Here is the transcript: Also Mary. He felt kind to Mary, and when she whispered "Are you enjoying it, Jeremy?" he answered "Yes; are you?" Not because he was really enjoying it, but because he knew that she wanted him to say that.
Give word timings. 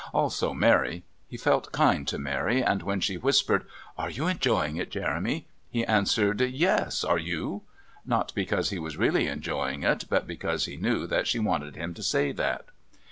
Also 0.15 0.51
Mary. 0.51 1.03
He 1.27 1.37
felt 1.37 1.71
kind 1.71 2.07
to 2.07 2.17
Mary, 2.17 2.63
and 2.63 2.81
when 2.81 2.99
she 3.01 3.17
whispered 3.17 3.65
"Are 3.99 4.09
you 4.09 4.25
enjoying 4.25 4.77
it, 4.77 4.89
Jeremy?" 4.89 5.45
he 5.69 5.85
answered 5.85 6.41
"Yes; 6.41 7.03
are 7.03 7.19
you?" 7.19 7.61
Not 8.03 8.33
because 8.33 8.71
he 8.71 8.79
was 8.79 8.97
really 8.97 9.27
enjoying 9.27 9.83
it, 9.83 10.05
but 10.09 10.25
because 10.25 10.65
he 10.65 10.75
knew 10.75 11.05
that 11.05 11.27
she 11.27 11.37
wanted 11.37 11.75
him 11.75 11.93
to 11.93 12.01
say 12.01 12.31
that. 12.31 12.65